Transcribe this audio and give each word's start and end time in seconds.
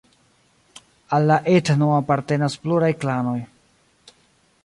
Al 1.17 1.27
la 1.31 1.37
etno 1.57 1.91
apartenas 1.99 2.57
pluraj 2.65 2.91
klanoj. 3.05 3.37